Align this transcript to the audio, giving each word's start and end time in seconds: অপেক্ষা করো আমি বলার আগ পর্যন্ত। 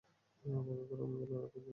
অপেক্ষা 0.43 0.85
করো 0.89 1.03
আমি 1.03 1.15
বলার 1.21 1.39
আগ 1.39 1.49
পর্যন্ত। 1.53 1.69